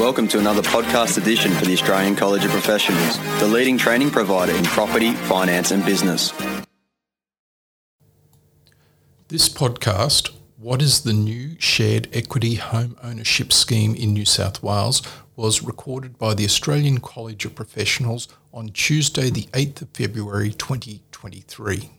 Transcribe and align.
Welcome 0.00 0.28
to 0.28 0.38
another 0.38 0.62
podcast 0.62 1.18
edition 1.18 1.52
for 1.52 1.66
the 1.66 1.74
Australian 1.74 2.16
College 2.16 2.42
of 2.46 2.50
Professionals, 2.52 3.18
the 3.38 3.46
leading 3.46 3.76
training 3.76 4.10
provider 4.10 4.50
in 4.50 4.64
property, 4.64 5.12
finance, 5.12 5.72
and 5.72 5.84
business. 5.84 6.32
This 9.28 9.50
podcast, 9.50 10.30
What 10.56 10.80
is 10.80 11.02
the 11.02 11.12
New 11.12 11.54
Shared 11.58 12.08
Equity 12.14 12.54
Home 12.54 12.96
Ownership 13.02 13.52
Scheme 13.52 13.94
in 13.94 14.14
New 14.14 14.24
South 14.24 14.62
Wales, 14.62 15.02
was 15.36 15.62
recorded 15.62 16.16
by 16.16 16.32
the 16.32 16.46
Australian 16.46 17.00
College 17.00 17.44
of 17.44 17.54
Professionals 17.54 18.26
on 18.54 18.70
Tuesday, 18.70 19.28
the 19.28 19.48
8th 19.52 19.82
of 19.82 19.90
February 19.90 20.52
2023. 20.52 21.90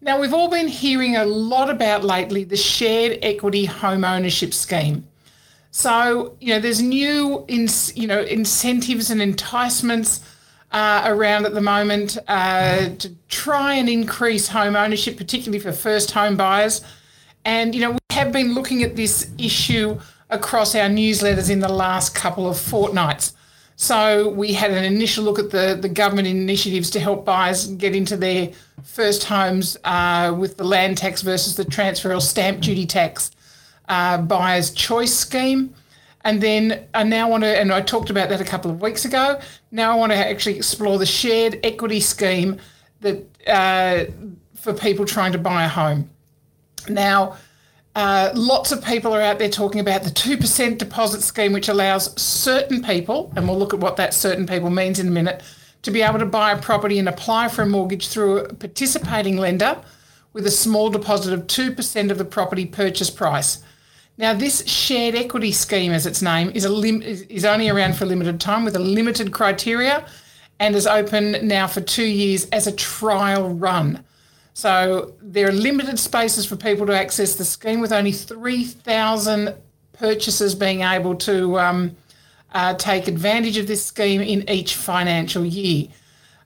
Now, 0.00 0.20
we've 0.20 0.32
all 0.32 0.48
been 0.48 0.68
hearing 0.68 1.16
a 1.16 1.24
lot 1.24 1.70
about 1.70 2.04
lately 2.04 2.44
the 2.44 2.56
shared 2.56 3.18
equity 3.20 3.64
home 3.64 4.04
ownership 4.04 4.54
scheme. 4.54 5.08
So, 5.70 6.36
you 6.40 6.52
know, 6.52 6.60
there's 6.60 6.82
new, 6.82 7.44
in, 7.46 7.68
you 7.94 8.06
know, 8.06 8.20
incentives 8.22 9.10
and 9.10 9.22
enticements 9.22 10.20
uh, 10.72 11.02
around 11.06 11.46
at 11.46 11.54
the 11.54 11.60
moment 11.60 12.18
uh, 12.28 12.90
to 12.98 13.14
try 13.28 13.74
and 13.74 13.88
increase 13.88 14.48
home 14.48 14.74
ownership, 14.74 15.16
particularly 15.16 15.60
for 15.60 15.72
first 15.72 16.10
home 16.10 16.36
buyers. 16.36 16.82
And, 17.44 17.74
you 17.74 17.80
know, 17.80 17.92
we 17.92 17.98
have 18.10 18.32
been 18.32 18.54
looking 18.54 18.82
at 18.82 18.96
this 18.96 19.30
issue 19.38 19.98
across 20.28 20.74
our 20.74 20.88
newsletters 20.88 21.50
in 21.50 21.60
the 21.60 21.72
last 21.72 22.14
couple 22.14 22.48
of 22.48 22.56
fortnights. 22.56 23.34
So 23.76 24.28
we 24.28 24.52
had 24.52 24.72
an 24.72 24.84
initial 24.84 25.24
look 25.24 25.38
at 25.38 25.50
the, 25.50 25.78
the 25.80 25.88
government 25.88 26.28
initiatives 26.28 26.90
to 26.90 27.00
help 27.00 27.24
buyers 27.24 27.66
get 27.66 27.96
into 27.96 28.16
their 28.16 28.50
first 28.82 29.24
homes 29.24 29.76
uh, 29.84 30.34
with 30.36 30.56
the 30.58 30.64
land 30.64 30.98
tax 30.98 31.22
versus 31.22 31.56
the 31.56 31.64
transfer 31.64 32.12
or 32.12 32.20
stamp 32.20 32.60
duty 32.60 32.86
tax 32.86 33.30
uh, 33.90 34.18
buyer's 34.18 34.70
choice 34.70 35.12
scheme. 35.12 35.74
And 36.22 36.40
then 36.40 36.86
I 36.94 37.02
now 37.02 37.28
want 37.28 37.44
to, 37.44 37.58
and 37.58 37.72
I 37.72 37.80
talked 37.80 38.08
about 38.08 38.28
that 38.28 38.40
a 38.40 38.44
couple 38.44 38.70
of 38.70 38.80
weeks 38.80 39.04
ago. 39.04 39.40
Now 39.70 39.92
I 39.92 39.94
want 39.96 40.12
to 40.12 40.16
actually 40.16 40.56
explore 40.56 40.98
the 40.98 41.06
shared 41.06 41.58
equity 41.64 42.00
scheme 42.00 42.58
that 43.00 43.26
uh, 43.46 44.04
for 44.54 44.72
people 44.72 45.04
trying 45.04 45.32
to 45.32 45.38
buy 45.38 45.64
a 45.64 45.68
home. 45.68 46.08
Now, 46.88 47.36
uh, 47.96 48.30
lots 48.34 48.70
of 48.70 48.84
people 48.84 49.12
are 49.14 49.20
out 49.20 49.38
there 49.38 49.48
talking 49.48 49.80
about 49.80 50.04
the 50.04 50.10
2% 50.10 50.78
deposit 50.78 51.22
scheme, 51.22 51.52
which 51.52 51.68
allows 51.68 52.20
certain 52.20 52.82
people, 52.82 53.32
and 53.34 53.48
we'll 53.48 53.58
look 53.58 53.74
at 53.74 53.80
what 53.80 53.96
that 53.96 54.14
certain 54.14 54.46
people 54.46 54.70
means 54.70 55.00
in 55.00 55.08
a 55.08 55.10
minute, 55.10 55.42
to 55.82 55.90
be 55.90 56.02
able 56.02 56.18
to 56.18 56.26
buy 56.26 56.52
a 56.52 56.60
property 56.60 56.98
and 56.98 57.08
apply 57.08 57.48
for 57.48 57.62
a 57.62 57.66
mortgage 57.66 58.08
through 58.08 58.38
a 58.38 58.54
participating 58.54 59.38
lender 59.38 59.80
with 60.32 60.46
a 60.46 60.50
small 60.50 60.90
deposit 60.90 61.32
of 61.32 61.46
2% 61.46 62.10
of 62.10 62.18
the 62.18 62.24
property 62.24 62.66
purchase 62.66 63.10
price. 63.10 63.64
Now, 64.20 64.34
this 64.34 64.62
shared 64.68 65.14
equity 65.14 65.50
scheme, 65.50 65.92
as 65.92 66.04
its 66.04 66.20
name, 66.20 66.50
is, 66.50 66.66
a 66.66 66.68
lim- 66.68 67.00
is 67.00 67.46
only 67.46 67.70
around 67.70 67.96
for 67.96 68.04
a 68.04 68.06
limited 68.06 68.38
time 68.38 68.66
with 68.66 68.76
a 68.76 68.78
limited 68.78 69.32
criteria 69.32 70.06
and 70.58 70.76
is 70.76 70.86
open 70.86 71.48
now 71.48 71.66
for 71.66 71.80
two 71.80 72.04
years 72.04 72.46
as 72.50 72.66
a 72.66 72.72
trial 72.72 73.48
run. 73.48 74.04
So 74.52 75.14
there 75.22 75.48
are 75.48 75.52
limited 75.52 75.98
spaces 75.98 76.44
for 76.44 76.56
people 76.56 76.84
to 76.88 76.92
access 76.94 77.36
the 77.36 77.46
scheme 77.46 77.80
with 77.80 77.92
only 77.92 78.12
3,000 78.12 79.54
purchasers 79.94 80.54
being 80.54 80.82
able 80.82 81.14
to 81.14 81.58
um, 81.58 81.96
uh, 82.52 82.74
take 82.74 83.08
advantage 83.08 83.56
of 83.56 83.66
this 83.66 83.82
scheme 83.82 84.20
in 84.20 84.46
each 84.50 84.74
financial 84.74 85.46
year. 85.46 85.88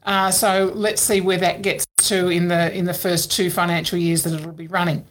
Uh, 0.05 0.31
so 0.31 0.71
let's 0.77 1.03
see 1.03 1.21
where 1.21 1.39
that 1.39 1.63
gets 1.63 1.85
to 1.97 2.29
in 2.29 2.47
the 2.47 2.73
in 2.73 2.85
the 2.85 2.95
first 2.95 3.33
two 3.33 3.51
financial 3.51 3.99
years 3.99 4.23
that 4.23 4.33
it'll 4.35 4.53
be 4.53 4.69
running. 4.69 5.05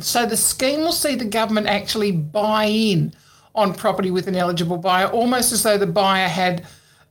So 0.00 0.26
the 0.26 0.36
scheme 0.36 0.80
will 0.80 0.92
see 0.92 1.14
the 1.14 1.24
government 1.24 1.66
actually 1.66 2.12
buy 2.12 2.64
in 2.64 3.14
on 3.54 3.74
property 3.74 4.10
with 4.10 4.26
an 4.26 4.34
eligible 4.34 4.76
buyer, 4.76 5.06
almost 5.06 5.52
as 5.52 5.62
though 5.62 5.78
the 5.78 5.86
buyer 5.86 6.28
had 6.28 6.64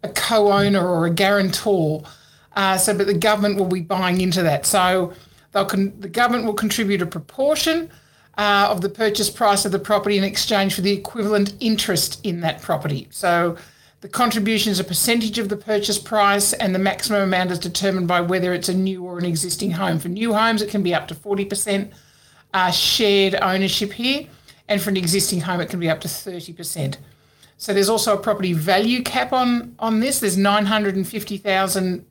a 0.03 0.09
co-owner 0.09 0.85
or 0.85 1.05
a 1.05 1.09
guarantor. 1.09 2.03
Uh, 2.55 2.77
so, 2.77 2.95
but 2.95 3.07
the 3.07 3.13
government 3.13 3.57
will 3.57 3.67
be 3.67 3.81
buying 3.81 4.21
into 4.21 4.43
that. 4.43 4.65
So, 4.65 5.13
con- 5.53 5.93
the 5.99 6.09
government 6.09 6.45
will 6.45 6.53
contribute 6.53 7.01
a 7.01 7.05
proportion 7.05 7.89
uh, 8.37 8.67
of 8.69 8.81
the 8.81 8.89
purchase 8.89 9.29
price 9.29 9.65
of 9.65 9.71
the 9.71 9.79
property 9.79 10.17
in 10.17 10.23
exchange 10.23 10.75
for 10.75 10.81
the 10.81 10.91
equivalent 10.91 11.53
interest 11.59 12.19
in 12.23 12.41
that 12.41 12.61
property. 12.61 13.07
So, 13.11 13.57
the 14.01 14.09
contribution 14.09 14.69
is 14.69 14.81
a 14.81 14.83
percentage 14.83 15.39
of 15.39 15.47
the 15.47 15.55
purchase 15.55 15.97
price, 15.97 16.51
and 16.51 16.75
the 16.75 16.79
maximum 16.79 17.21
amount 17.21 17.51
is 17.51 17.59
determined 17.59 18.09
by 18.09 18.19
whether 18.19 18.53
it's 18.53 18.67
a 18.67 18.73
new 18.73 19.05
or 19.05 19.17
an 19.17 19.23
existing 19.23 19.71
home. 19.71 19.97
For 19.97 20.09
new 20.09 20.33
homes, 20.33 20.61
it 20.61 20.69
can 20.69 20.83
be 20.83 20.93
up 20.93 21.07
to 21.07 21.15
40% 21.15 21.93
uh, 22.53 22.71
shared 22.71 23.35
ownership 23.35 23.93
here, 23.93 24.27
and 24.67 24.81
for 24.81 24.89
an 24.89 24.97
existing 24.97 25.41
home, 25.41 25.61
it 25.61 25.69
can 25.69 25.79
be 25.79 25.89
up 25.89 26.01
to 26.01 26.07
30%. 26.07 26.97
So 27.57 27.73
there's 27.73 27.89
also 27.89 28.15
a 28.15 28.19
property 28.19 28.53
value 28.53 29.03
cap 29.03 29.31
on 29.31 29.75
on 29.79 29.99
this. 29.99 30.19
There's 30.19 30.37
950,000 30.37 32.05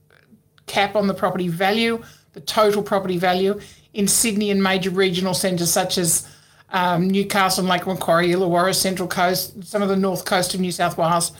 cap 0.67 0.97
on 0.97 1.07
the 1.07 1.15
property 1.15 1.49
value, 1.49 2.03
the 2.33 2.41
total 2.41 2.83
property 2.83 3.19
value 3.19 3.61
in 3.93 4.09
Sydney 4.09 4.51
and 4.51 4.63
major 4.63 4.91
regional 4.91 5.35
centres 5.35 5.71
such 5.71 5.99
as 5.99 6.27
um, 6.71 7.09
Newcastle, 7.09 7.65
Lake 7.65 7.87
Macquarie, 7.87 8.31
Illawarra, 8.31 8.75
Central 8.75 9.07
Coast, 9.07 9.63
some 9.65 9.83
of 9.83 9.89
the 9.89 9.97
north 9.97 10.25
coast 10.25 10.55
of 10.55 10.61
New 10.61 10.73
South 10.73 10.97
Wales, 10.97 11.33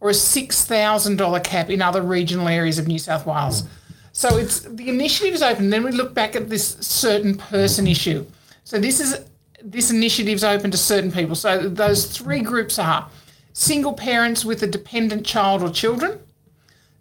or 0.00 0.10
a 0.10 0.12
$6,000 0.12 1.44
cap 1.44 1.70
in 1.70 1.80
other 1.80 2.02
regional 2.02 2.48
areas 2.48 2.78
of 2.78 2.88
New 2.88 2.98
South 2.98 3.26
Wales. 3.26 3.64
So 4.12 4.36
it's 4.36 4.60
the 4.60 4.88
initiative 4.88 5.34
is 5.34 5.42
open. 5.42 5.70
Then 5.70 5.84
we 5.84 5.92
look 5.92 6.14
back 6.14 6.34
at 6.34 6.48
this 6.48 6.76
certain 6.80 7.36
person 7.36 7.86
issue. 7.86 8.26
So 8.64 8.78
this 8.78 9.00
is 9.00 9.24
this 9.62 9.90
initiative 9.90 10.34
is 10.34 10.44
open 10.44 10.70
to 10.70 10.76
certain 10.76 11.12
people. 11.12 11.34
So 11.34 11.68
those 11.68 12.06
three 12.06 12.40
groups 12.40 12.78
are 12.78 13.08
single 13.52 13.92
parents 13.92 14.44
with 14.44 14.62
a 14.62 14.66
dependent 14.66 15.26
child 15.26 15.62
or 15.62 15.70
children. 15.70 16.18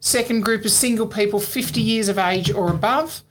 Second 0.02 0.44
group 0.44 0.66
is 0.66 0.76
single 0.76 1.08
people 1.08 1.40
50 1.40 1.82
years 1.82 2.10
of 2.10 2.18
age 2.18 2.52
or 2.52 2.70
above. 2.70 3.24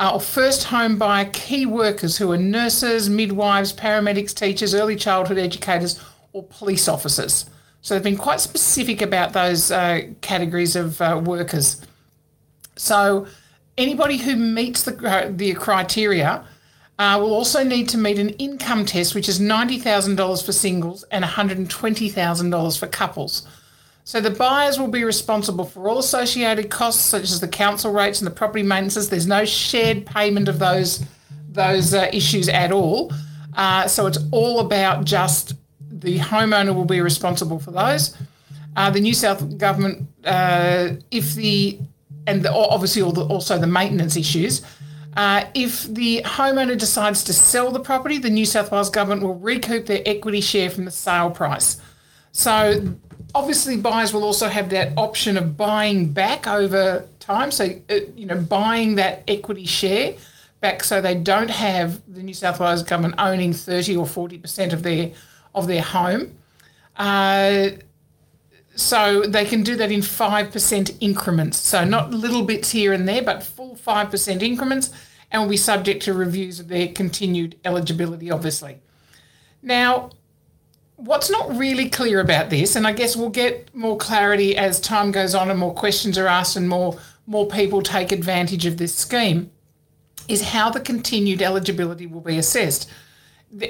Uh, 0.00 0.12
or 0.14 0.20
first 0.20 0.64
home 0.64 0.98
buyer 0.98 1.30
key 1.32 1.66
workers 1.66 2.18
who 2.18 2.32
are 2.32 2.36
nurses, 2.36 3.08
midwives, 3.08 3.72
paramedics, 3.72 4.34
teachers, 4.34 4.74
early 4.74 4.96
childhood 4.96 5.38
educators, 5.38 6.02
or 6.32 6.42
police 6.42 6.88
officers. 6.88 7.48
So 7.80 7.94
they've 7.94 8.02
been 8.02 8.16
quite 8.16 8.40
specific 8.40 9.02
about 9.02 9.34
those 9.34 9.70
uh, 9.70 10.08
categories 10.20 10.74
of 10.74 11.00
uh, 11.00 11.20
workers. 11.24 11.80
So 12.74 13.28
anybody 13.78 14.16
who 14.16 14.34
meets 14.34 14.82
the, 14.82 15.32
the 15.32 15.54
criteria 15.54 16.44
uh, 16.98 17.18
will 17.20 17.34
also 17.34 17.64
need 17.64 17.88
to 17.88 17.98
meet 17.98 18.18
an 18.18 18.30
income 18.30 18.84
test, 18.84 19.14
which 19.14 19.28
is 19.28 19.40
$90,000 19.40 20.44
for 20.44 20.52
singles 20.52 21.04
and 21.10 21.24
$120,000 21.24 22.78
for 22.78 22.86
couples. 22.86 23.46
So 24.04 24.20
the 24.20 24.30
buyers 24.30 24.78
will 24.78 24.88
be 24.88 25.02
responsible 25.02 25.64
for 25.64 25.88
all 25.88 25.98
associated 25.98 26.70
costs, 26.70 27.02
such 27.02 27.24
as 27.24 27.40
the 27.40 27.48
council 27.48 27.90
rates 27.90 28.20
and 28.20 28.26
the 28.26 28.34
property 28.34 28.62
maintenance. 28.62 29.08
There's 29.08 29.26
no 29.26 29.44
shared 29.44 30.06
payment 30.06 30.48
of 30.48 30.58
those 30.58 31.04
those 31.48 31.94
uh, 31.94 32.10
issues 32.12 32.48
at 32.48 32.72
all. 32.72 33.12
Uh, 33.56 33.86
so 33.86 34.06
it's 34.06 34.18
all 34.32 34.58
about 34.58 35.04
just 35.04 35.54
the 35.88 36.18
homeowner 36.18 36.74
will 36.74 36.84
be 36.84 37.00
responsible 37.00 37.60
for 37.60 37.70
those. 37.70 38.16
Uh, 38.76 38.90
the 38.90 39.00
New 39.00 39.14
South 39.14 39.56
government, 39.56 40.08
uh, 40.24 40.90
if 41.12 41.34
the 41.34 41.78
and 42.26 42.42
the, 42.42 42.52
obviously 42.52 43.02
also 43.02 43.58
the 43.58 43.66
maintenance 43.66 44.16
issues. 44.16 44.62
Uh, 45.16 45.46
if 45.54 45.84
the 45.84 46.22
homeowner 46.24 46.76
decides 46.78 47.22
to 47.24 47.32
sell 47.32 47.70
the 47.70 47.80
property, 47.80 48.18
the 48.18 48.30
New 48.30 48.44
South 48.44 48.72
Wales 48.72 48.90
government 48.90 49.22
will 49.22 49.36
recoup 49.36 49.86
their 49.86 50.02
equity 50.04 50.40
share 50.40 50.70
from 50.70 50.84
the 50.84 50.90
sale 50.90 51.30
price. 51.30 51.80
So 52.32 52.96
obviously 53.34 53.76
buyers 53.76 54.12
will 54.12 54.24
also 54.24 54.48
have 54.48 54.70
that 54.70 54.92
option 54.96 55.36
of 55.36 55.56
buying 55.56 56.12
back 56.12 56.46
over 56.46 57.06
time 57.18 57.50
so 57.50 57.64
uh, 57.90 57.94
you 58.14 58.26
know 58.26 58.36
buying 58.36 58.94
that 58.94 59.24
equity 59.26 59.66
share 59.66 60.14
back 60.60 60.84
so 60.84 61.00
they 61.00 61.14
don't 61.14 61.50
have 61.50 62.00
the 62.12 62.22
New 62.22 62.34
South 62.34 62.60
Wales 62.60 62.82
government 62.82 63.14
owning 63.18 63.52
30 63.52 63.96
or 63.96 64.06
40% 64.06 64.72
of 64.72 64.82
their 64.82 65.10
of 65.54 65.66
their 65.66 65.82
home 65.82 66.36
uh, 66.96 67.70
so 68.76 69.22
they 69.22 69.44
can 69.44 69.62
do 69.62 69.76
that 69.76 69.92
in 69.92 70.00
5% 70.00 70.96
increments. 71.00 71.58
So 71.58 71.78
mm-hmm. 71.78 71.90
not 71.90 72.10
little 72.10 72.42
bits 72.42 72.70
here 72.70 72.92
and 72.92 73.08
there 73.08 73.22
but 73.22 73.42
full 73.42 73.76
5% 73.76 74.42
increments 74.42 74.90
and 75.30 75.42
will 75.42 75.48
be 75.48 75.56
subject 75.56 76.02
to 76.04 76.14
reviews 76.14 76.60
of 76.60 76.68
their 76.68 76.88
continued 76.88 77.56
eligibility 77.64 78.30
obviously. 78.30 78.78
Now 79.62 80.10
what's 80.96 81.30
not 81.30 81.56
really 81.56 81.88
clear 81.88 82.20
about 82.20 82.50
this, 82.50 82.76
and 82.76 82.86
I 82.86 82.92
guess 82.92 83.16
we'll 83.16 83.30
get 83.30 83.74
more 83.74 83.96
clarity 83.96 84.56
as 84.56 84.80
time 84.80 85.12
goes 85.12 85.34
on 85.34 85.50
and 85.50 85.58
more 85.58 85.74
questions 85.74 86.18
are 86.18 86.26
asked 86.26 86.56
and 86.56 86.68
more 86.68 86.98
more 87.26 87.46
people 87.46 87.80
take 87.80 88.12
advantage 88.12 88.66
of 88.66 88.76
this 88.76 88.94
scheme, 88.94 89.50
is 90.28 90.42
how 90.42 90.68
the 90.68 90.80
continued 90.80 91.40
eligibility 91.40 92.06
will 92.06 92.20
be 92.20 92.36
assessed. 92.36 92.86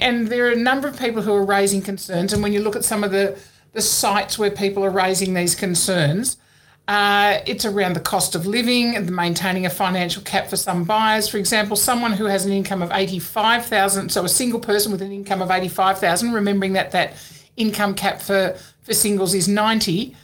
And 0.01 0.27
there 0.27 0.47
are 0.49 0.51
a 0.51 0.57
number 0.57 0.89
of 0.89 0.99
people 0.99 1.23
who 1.23 1.33
are 1.33 1.45
raising 1.45 1.81
concerns, 1.81 2.33
and 2.33 2.43
when 2.43 2.53
you 2.53 2.61
look 2.61 2.75
at 2.75 2.85
some 2.85 3.05
of 3.05 3.13
the 3.13 3.39
the 3.75 3.83
sites 3.83 4.39
where 4.39 4.51
people 4.51 4.85
are 4.85 4.91
raising 4.91 5.35
these 5.35 5.55
concerns, 5.55 6.39
uh, 6.87 7.39
it's 7.47 7.65
around 7.65 7.95
the 7.95 8.01
cost 8.01 8.35
of 8.35 8.47
living 8.47 8.97
and 8.97 9.11
maintaining 9.11 9.67
a 9.67 9.71
financial 9.71 10.23
cap 10.23 10.49
for 10.49 10.57
some 10.57 10.85
buyers. 10.85 11.29
For 11.29 11.39
example, 11.39 11.77
someone 11.77 12.13
who 12.13 12.25
has 12.27 12.47
an 12.47 12.53
income 12.53 12.83
of 12.83 12.91
eighty-five 12.93 13.67
thousand, 13.67 14.11
so 14.11 14.25
a 14.25 14.29
single 14.29 14.61
person 14.61 14.93
with 14.93 15.03
an 15.03 15.13
income 15.13 15.43
of 15.43 15.51
eighty-five 15.51 15.99
thousand, 15.99 16.33
remembering 16.33 16.73
that 16.75 16.93
that 16.93 17.15
income 17.57 17.95
cap 17.95 18.21
for 18.21 18.57
for 18.83 18.95
singles 18.95 19.35
is 19.35 19.49
90, 19.49 20.15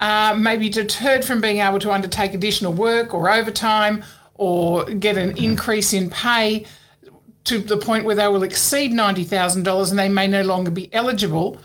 uh, 0.00 0.34
may 0.36 0.56
be 0.56 0.68
deterred 0.68 1.24
from 1.24 1.40
being 1.40 1.58
able 1.58 1.78
to 1.78 1.92
undertake 1.92 2.34
additional 2.34 2.72
work 2.72 3.14
or 3.14 3.30
overtime 3.30 4.02
or 4.34 4.84
get 4.86 5.16
an 5.16 5.36
increase 5.38 5.92
in 5.92 6.10
pay 6.10 6.66
to 7.44 7.58
the 7.60 7.76
point 7.76 8.04
where 8.04 8.16
they 8.16 8.26
will 8.26 8.42
exceed 8.42 8.92
$90,000 8.92 9.90
and 9.90 9.98
they 9.98 10.08
may 10.08 10.26
no 10.26 10.42
longer 10.42 10.70
be 10.70 10.92
eligible 10.92 11.58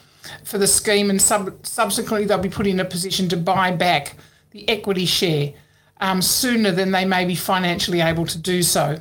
for 0.43 0.57
the 0.57 0.67
scheme 0.67 1.09
and 1.09 1.21
sub- 1.21 1.65
subsequently 1.65 2.25
they'll 2.25 2.37
be 2.37 2.49
put 2.49 2.67
in 2.67 2.79
a 2.79 2.85
position 2.85 3.27
to 3.29 3.37
buy 3.37 3.71
back 3.71 4.15
the 4.51 4.67
equity 4.69 5.05
share 5.05 5.53
um, 6.01 6.21
sooner 6.21 6.71
than 6.71 6.91
they 6.91 7.05
may 7.05 7.25
be 7.25 7.35
financially 7.35 8.01
able 8.01 8.25
to 8.25 8.37
do 8.37 8.61
so. 8.61 8.97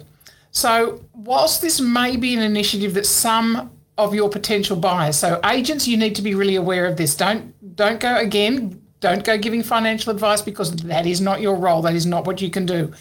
So, 0.51 1.05
whilst 1.15 1.63
this 1.63 1.81
may 1.81 2.17
be 2.17 2.35
an 2.35 2.43
initiative 2.43 2.95
that 2.95 3.07
some 3.07 3.71
of 3.99 4.15
your 4.15 4.29
potential 4.29 4.77
buyers, 4.77 5.17
so 5.17 5.41
agents, 5.45 5.89
you 5.89 5.97
need 5.97 6.15
to 6.17 6.23
be 6.23 6.35
really 6.35 6.57
aware 6.57 6.87
of 6.87 6.97
this. 6.97 7.17
Don't 7.17 7.55
don't 7.75 8.01
go 8.01 8.17
again. 8.17 8.81
Don't 9.01 9.25
go 9.25 9.37
giving 9.37 9.63
financial 9.63 10.13
advice 10.13 10.43
because 10.43 10.71
that 10.77 11.07
is 11.07 11.21
not 11.21 11.41
your 11.41 11.57
role. 11.57 11.83
That 11.83 11.95
is 11.95 12.07
not 12.07 12.25
what 12.25 12.41
you 12.41 12.51
can 12.51 12.67
do. 12.67 12.93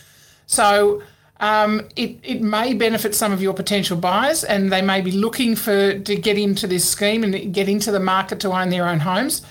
So 0.47 1.03
um, 1.41 1.81
it, 1.95 2.17
it 2.21 2.41
may 2.41 2.75
benefit 2.75 3.15
some 3.15 3.31
of 3.31 3.41
your 3.41 3.55
potential 3.55 3.97
buyers 3.97 4.43
and 4.43 4.71
they 4.71 4.81
may 4.81 5.01
be 5.01 5.11
looking 5.11 5.55
for 5.55 5.97
to 5.97 6.15
get 6.15 6.37
into 6.37 6.67
this 6.67 6.87
scheme 6.87 7.23
and 7.23 7.51
get 7.53 7.67
into 7.67 7.91
the 7.91 7.99
market 7.99 8.39
to 8.41 8.51
own 8.51 8.69
their 8.69 8.87
own 8.87 8.99
homes. 8.99 9.41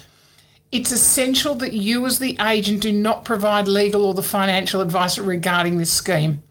It's 0.70 0.92
essential 0.92 1.56
that 1.56 1.72
you 1.72 2.06
as 2.06 2.20
the 2.20 2.38
agent 2.40 2.80
do 2.80 2.92
not 2.92 3.24
provide 3.24 3.66
legal 3.66 4.04
or 4.04 4.14
the 4.14 4.22
financial 4.22 4.80
advice 4.80 5.18
regarding 5.18 5.78
this 5.78 5.92
scheme. 5.92 6.44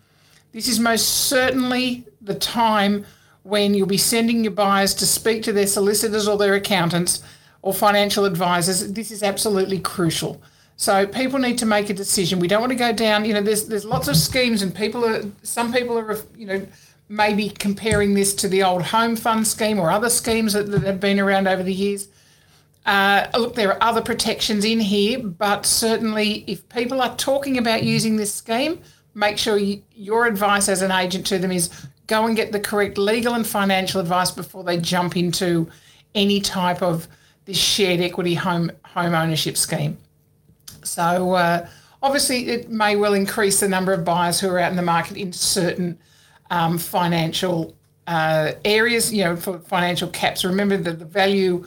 This 0.52 0.68
is 0.68 0.78
most 0.78 1.08
certainly 1.08 2.06
the 2.20 2.36
time 2.36 3.06
when 3.44 3.74
you'll 3.74 3.88
be 3.88 3.98
sending 3.98 4.44
your 4.44 4.52
buyers 4.52 4.94
to 4.96 5.06
speak 5.06 5.42
to 5.44 5.54
their 5.54 5.68
solicitors 5.68 6.28
or 6.28 6.38
their 6.38 6.56
accountants 6.56 7.24
or 7.62 7.74
financial 7.74 8.26
advisors. 8.26 8.92
This 8.92 9.10
is 9.10 9.24
absolutely 9.24 9.80
crucial. 9.80 10.42
So 10.80 11.06
people 11.06 11.40
need 11.40 11.58
to 11.58 11.66
make 11.66 11.90
a 11.90 11.94
decision. 11.94 12.40
We 12.40 12.48
don't 12.48 12.62
want 12.62 12.72
to 12.72 12.78
go 12.78 12.94
down. 12.94 13.26
You 13.26 13.34
know, 13.34 13.42
there's 13.42 13.66
there's 13.66 13.84
lots 13.84 14.08
of 14.08 14.16
schemes, 14.16 14.62
and 14.62 14.74
people 14.74 15.04
are 15.04 15.24
some 15.44 15.74
people 15.74 15.98
are 15.98 16.18
you 16.38 16.48
know 16.48 16.66
maybe 17.10 17.50
comparing 17.50 18.14
this 18.14 18.34
to 18.36 18.48
the 18.48 18.64
old 18.64 18.84
home 18.84 19.18
fund 19.18 19.46
scheme 19.46 19.78
or 19.78 19.92
other 19.92 20.10
schemes 20.10 20.54
that, 20.54 20.72
that 20.72 20.84
have 20.84 21.02
been 21.02 21.20
around 21.20 21.50
over 21.50 21.64
the 21.64 21.74
years. 21.74 22.08
Uh, 22.86 23.28
look, 23.38 23.56
there 23.56 23.74
are 23.74 23.84
other 23.84 24.00
protections 24.00 24.64
in 24.64 24.80
here, 24.80 25.20
but 25.20 25.66
certainly 25.66 26.46
if 26.48 26.68
people 26.70 27.02
are 27.02 27.14
talking 27.18 27.58
about 27.58 27.84
using 27.84 28.16
this 28.16 28.34
scheme, 28.34 28.80
make 29.14 29.38
sure 29.38 29.58
you, 29.58 29.84
your 29.94 30.28
advice 30.28 30.70
as 30.70 30.82
an 30.82 30.92
agent 30.92 31.26
to 31.26 31.38
them 31.38 31.52
is 31.52 31.70
go 32.08 32.26
and 32.26 32.38
get 32.38 32.54
the 32.54 32.60
correct 32.60 32.98
legal 32.98 33.34
and 33.34 33.46
financial 33.46 34.00
advice 34.00 34.32
before 34.32 34.64
they 34.64 34.78
jump 34.78 35.18
into 35.18 35.70
any 36.16 36.40
type 36.40 36.82
of 36.82 37.10
this 37.44 37.58
shared 37.58 38.00
equity 38.00 38.36
home 38.36 38.72
home 38.86 39.14
ownership 39.14 39.58
scheme. 39.58 39.98
So 40.86 41.34
uh, 41.34 41.68
obviously, 42.02 42.50
it 42.50 42.70
may 42.70 42.96
well 42.96 43.14
increase 43.14 43.60
the 43.60 43.68
number 43.68 43.94
of 43.94 44.04
buyers 44.04 44.40
who 44.40 44.50
are 44.50 44.60
out 44.60 44.72
in 44.72 44.78
the 44.78 44.84
market 44.84 45.18
in 45.18 45.34
certain 45.34 46.00
um, 46.50 46.78
financial 46.78 47.76
uh, 48.08 48.54
areas. 48.66 49.14
You 49.14 49.26
know, 49.26 49.36
for 49.36 49.60
financial 49.60 50.10
caps. 50.10 50.44
Remember 50.44 50.78
that 50.78 51.00
the 51.00 51.06
value, 51.06 51.66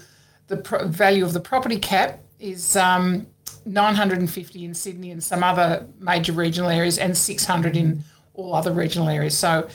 the 0.49 0.57
pro- 0.57 0.87
value 0.87 1.25
of 1.25 1.33
the 1.33 1.41
property 1.41 1.79
cap 1.79 2.21
is 2.39 2.77
um, 2.77 3.27
950 3.67 4.65
in 4.65 4.75
Sydney 4.75 5.11
and 5.11 5.23
some 5.23 5.45
other 5.45 5.87
major 5.99 6.33
regional 6.33 6.71
areas, 6.71 6.99
and 6.99 7.17
600 7.17 7.77
in 7.77 8.03
all 8.35 8.55
other 8.55 8.73
regional 8.73 9.09
areas. 9.09 9.37
So 9.37 9.69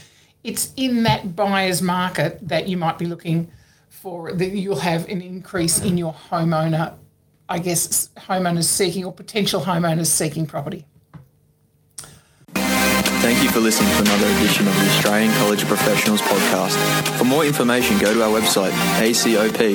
it's 0.44 0.74
in 0.76 1.04
that 1.04 1.36
buyer's 1.36 1.82
market 1.82 2.40
that 2.48 2.68
you 2.68 2.78
might 2.78 2.98
be 2.98 3.06
looking 3.06 3.52
for 3.90 4.32
that 4.32 4.50
you'll 4.50 4.80
have 4.80 5.08
an 5.10 5.22
increase 5.22 5.80
in 5.80 5.98
your 5.98 6.14
homeowner 6.14 6.94
I 7.50 7.60
guess, 7.60 8.10
homeowners 8.18 8.66
seeking 8.66 9.06
or 9.06 9.14
potential 9.14 9.62
homeowners 9.62 10.08
seeking 10.08 10.46
property. 10.46 10.86
Thank 12.54 13.44
you 13.44 13.50
for 13.50 13.60
listening 13.60 13.90
to 13.92 14.00
another 14.04 14.28
edition 14.38 14.68
of 14.68 14.76
the 14.76 14.86
Australian 14.88 15.34
College 15.34 15.64
of 15.64 15.68
Professionals 15.68 16.22
podcast. 16.22 16.78
For 17.18 17.26
more 17.26 17.46
information, 17.46 17.98
go 18.00 18.14
to 18.14 18.24
our 18.24 18.30
website 18.30 18.72
acop.edu.au. 19.02 19.68